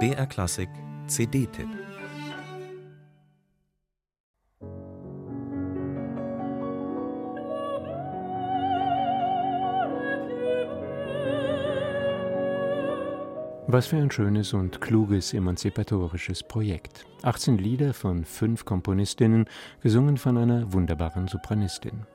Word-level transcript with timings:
BR 0.00 0.26
Klassik 0.26 0.68
CD-Tipp 1.06 1.68
Was 13.66 13.86
für 13.86 13.96
ein 13.96 14.10
schönes 14.10 14.52
und 14.52 14.80
kluges 14.80 15.32
emanzipatorisches 15.32 16.42
Projekt. 16.42 17.06
18 17.22 17.58
Lieder 17.58 17.94
von 17.94 18.24
fünf 18.24 18.64
Komponistinnen, 18.64 19.46
gesungen 19.82 20.16
von 20.16 20.36
einer 20.36 20.72
wunderbaren 20.72 21.28
Sopranistin. 21.28 22.06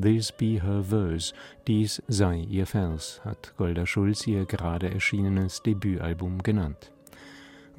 This 0.00 0.32
be 0.32 0.60
her 0.60 0.82
verse, 0.82 1.32
dies 1.66 2.02
sei 2.08 2.46
ihr 2.50 2.66
Vers, 2.66 3.20
hat 3.24 3.54
Golda 3.56 3.86
Schulz 3.86 4.26
ihr 4.26 4.44
gerade 4.44 4.90
erschienenes 4.90 5.62
Debütalbum 5.62 6.42
genannt. 6.42 6.90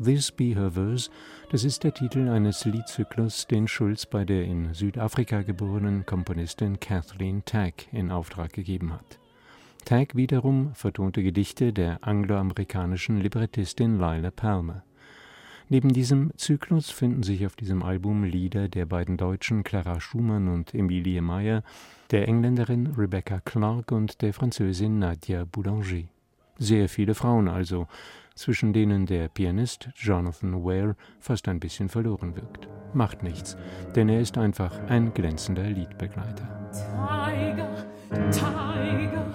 This 0.03 0.29
Be 0.29 0.55
Her 0.55 0.71
Verse, 0.71 1.09
das 1.51 1.63
ist 1.63 1.85
der 1.85 1.93
Titel 1.93 2.27
eines 2.27 2.65
Liedzyklus, 2.65 3.47
den 3.47 3.65
Schulz 3.65 4.05
bei 4.05 4.25
der 4.25 4.43
in 4.43 4.73
Südafrika 4.73 5.41
geborenen 5.41 6.05
Komponistin 6.05 6.81
Kathleen 6.81 7.45
Tagg 7.45 7.87
in 7.93 8.11
Auftrag 8.11 8.51
gegeben 8.51 8.91
hat. 8.91 9.19
Tagg 9.85 10.15
wiederum 10.15 10.73
vertonte 10.73 11.23
Gedichte 11.23 11.71
der 11.71 12.05
angloamerikanischen 12.05 13.21
Librettistin 13.21 13.97
Lila 13.97 14.31
Palmer. 14.31 14.83
Neben 15.67 15.93
diesem 15.93 16.31
Zyklus 16.37 16.91
finden 16.91 17.23
sich 17.23 17.45
auf 17.45 17.55
diesem 17.55 17.81
Album 17.81 18.23
Lieder 18.23 18.67
der 18.67 18.85
beiden 18.85 19.17
Deutschen 19.17 19.63
Clara 19.63 19.99
Schumann 19.99 20.47
und 20.47 20.75
Emilie 20.75 21.23
Meyer, 21.23 21.63
der 22.11 22.27
Engländerin 22.27 22.93
Rebecca 22.95 23.39
Clark 23.39 23.91
und 23.91 24.21
der 24.21 24.31
Französin 24.33 24.99
Nadia 24.99 25.43
Boulanger. 25.43 26.03
Sehr 26.59 26.87
viele 26.87 27.15
Frauen 27.15 27.47
also, 27.47 27.87
zwischen 28.35 28.73
denen 28.73 29.07
der 29.07 29.27
Pianist 29.27 29.89
Jonathan 29.95 30.63
Ware 30.63 30.95
fast 31.19 31.47
ein 31.47 31.59
bisschen 31.59 31.89
verloren 31.89 32.35
wirkt. 32.35 32.67
Macht 32.93 33.23
nichts, 33.23 33.57
denn 33.95 34.07
er 34.07 34.21
ist 34.21 34.37
einfach 34.37 34.77
ein 34.87 35.15
glänzender 35.15 35.67
Liedbegleiter. 35.67 36.47
Tiger, 36.71 37.85
tiger, 38.31 39.34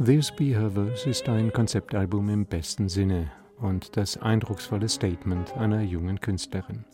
This 0.00 0.30
Be 0.30 0.56
Her 0.56 0.70
Verse 0.70 1.10
ist 1.10 1.28
ein 1.28 1.52
Konzeptalbum 1.52 2.28
im 2.28 2.46
besten 2.46 2.88
Sinne 2.88 3.32
und 3.56 3.96
das 3.96 4.16
eindrucksvolle 4.16 4.88
Statement 4.88 5.56
einer 5.56 5.82
jungen 5.82 6.20
Künstlerin. 6.20 6.84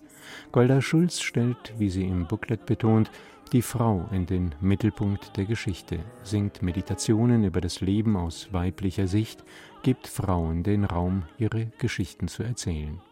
Golda 0.52 0.80
Schulz 0.80 1.20
stellt, 1.20 1.74
wie 1.76 1.90
sie 1.90 2.06
im 2.06 2.26
Booklet 2.26 2.64
betont, 2.64 3.10
die 3.52 3.60
Frau 3.60 4.08
in 4.10 4.24
den 4.24 4.54
Mittelpunkt 4.62 5.36
der 5.36 5.44
Geschichte, 5.44 5.98
singt 6.22 6.62
Meditationen 6.62 7.44
über 7.44 7.60
das 7.60 7.82
Leben 7.82 8.16
aus 8.16 8.54
weiblicher 8.54 9.06
Sicht, 9.06 9.44
gibt 9.82 10.06
Frauen 10.06 10.62
den 10.62 10.84
Raum, 10.84 11.24
ihre 11.36 11.66
Geschichten 11.76 12.26
zu 12.26 12.42
erzählen. 12.42 13.02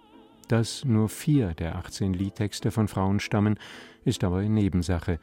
Dass 0.49 0.87
nur 0.87 1.11
vier 1.11 1.53
der 1.53 1.77
18 1.77 2.15
Liedtexte 2.15 2.71
von 2.71 2.89
Frauen 2.89 3.21
stammen, 3.21 3.59
ist 4.07 4.25
aber 4.25 4.43
Nebensache, 4.43 5.19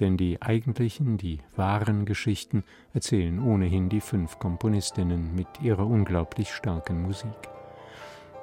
denn 0.00 0.16
die 0.16 0.40
eigentlichen, 0.42 1.16
die 1.18 1.38
wahren 1.56 2.04
Geschichten 2.04 2.64
erzählen 2.92 3.38
ohnehin 3.38 3.88
die 3.88 4.00
fünf 4.00 4.38
Komponistinnen 4.38 5.34
mit 5.34 5.46
ihrer 5.62 5.86
unglaublich 5.86 6.52
starken 6.52 7.02
Musik. 7.02 7.30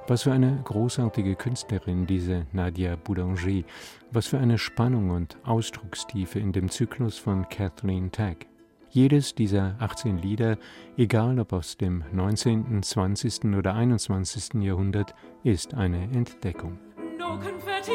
Was 0.07 0.23
für 0.23 0.33
eine 0.33 0.59
großartige 0.63 1.35
Künstlerin 1.35 2.07
diese 2.07 2.45
Nadia 2.51 2.95
Boulanger, 2.95 3.63
was 4.11 4.27
für 4.27 4.39
eine 4.39 4.57
Spannung 4.57 5.11
und 5.11 5.37
Ausdruckstiefe 5.43 6.39
in 6.39 6.51
dem 6.51 6.69
Zyklus 6.69 7.17
von 7.17 7.47
Kathleen 7.49 8.11
Tagg. 8.11 8.47
Jedes 8.89 9.35
dieser 9.35 9.75
18 9.79 10.17
Lieder, 10.17 10.57
egal 10.97 11.39
ob 11.39 11.53
aus 11.53 11.77
dem 11.77 12.03
19., 12.11 12.83
20. 12.83 13.45
oder 13.55 13.73
21. 13.73 14.61
Jahrhundert, 14.61 15.15
ist 15.45 15.73
eine 15.75 16.03
Entdeckung. 16.11 16.77
No 17.17 17.37
confetti 17.37 17.93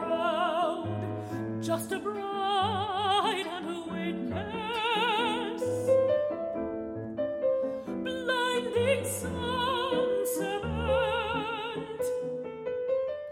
crowd, 0.00 0.88
just 1.62 1.92
a 1.92 2.00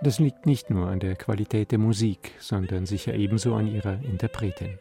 Das 0.02 0.18
liegt 0.18 0.46
nicht 0.46 0.68
nur 0.68 0.88
an 0.88 0.98
der 0.98 1.14
Qualität 1.14 1.70
der 1.70 1.78
Musik, 1.78 2.32
sondern 2.40 2.86
sicher 2.86 3.14
ebenso 3.14 3.54
an 3.54 3.68
ihrer 3.68 4.02
Interpretin. 4.02 4.78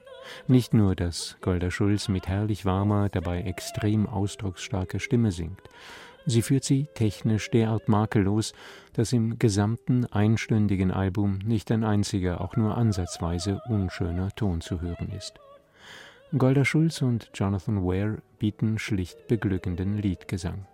Nicht 0.48 0.74
nur, 0.74 0.96
dass 0.96 1.38
Golda 1.42 1.70
Schulz 1.70 2.08
mit 2.08 2.28
herrlich 2.28 2.66
warmer, 2.66 3.08
dabei 3.08 3.42
extrem 3.42 4.08
ausdrucksstarker 4.08 5.00
Stimme 5.00 5.32
singt. 5.32 5.62
Sie 6.26 6.42
führt 6.42 6.64
sie 6.64 6.88
technisch 6.96 7.52
derart 7.52 7.88
makellos, 7.88 8.54
dass 8.94 9.14
im 9.14 9.38
gesamten 9.38 10.08
einstündigen 10.08 10.90
Album 10.90 11.38
nicht 11.46 11.72
ein 11.72 11.84
einziger, 11.84 12.42
auch 12.42 12.56
nur 12.56 12.76
ansatzweise 12.76 13.62
unschöner 13.70 14.32
Ton 14.36 14.62
zu 14.62 14.82
hören 14.82 15.12
ist. 15.16 15.36
Golda 16.36 16.66
Schulz 16.66 17.04
und 17.04 17.30
Jonathan 17.36 17.84
Ware 17.84 18.24
bieten 18.40 18.80
schlicht 18.80 19.28
beglückenden 19.28 20.00
Liedgesang 20.00 20.66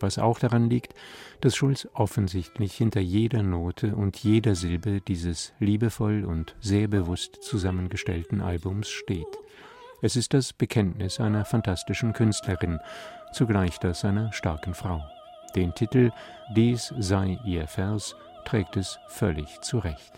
was 0.00 0.18
auch 0.18 0.38
daran 0.38 0.68
liegt, 0.70 0.94
dass 1.40 1.56
Schulz 1.56 1.88
offensichtlich 1.94 2.74
hinter 2.74 3.00
jeder 3.00 3.42
Note 3.42 3.94
und 3.94 4.16
jeder 4.18 4.54
Silbe 4.54 5.00
dieses 5.00 5.52
liebevoll 5.58 6.24
und 6.24 6.54
sehr 6.60 6.88
bewusst 6.88 7.42
zusammengestellten 7.42 8.40
Albums 8.40 8.88
steht. 8.88 9.26
Es 10.02 10.16
ist 10.16 10.34
das 10.34 10.52
Bekenntnis 10.52 11.20
einer 11.20 11.44
fantastischen 11.44 12.12
Künstlerin, 12.12 12.78
zugleich 13.32 13.78
das 13.78 14.04
einer 14.04 14.32
starken 14.32 14.74
Frau. 14.74 15.02
Den 15.54 15.74
Titel 15.74 16.10
Dies 16.54 16.92
sei 16.98 17.38
ihr 17.44 17.66
Vers 17.66 18.14
trägt 18.44 18.76
es 18.76 18.98
völlig 19.08 19.60
zurecht. 19.62 20.12